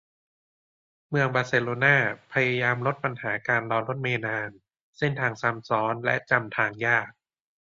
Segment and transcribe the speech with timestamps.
[1.09, 1.95] เมืองบาร์เซโลน่า
[2.33, 4.49] พยายามลดปัญหาการรอรถเมล์นาน
[4.97, 7.09] เส้นทางซ้ำซ้อน และจำทางยาก